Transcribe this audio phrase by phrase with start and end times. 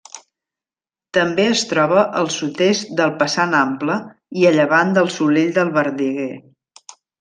[1.17, 4.01] També es troba al sud-est del Passant Ample
[4.45, 6.31] i a llevant del Solell del Verdeguer.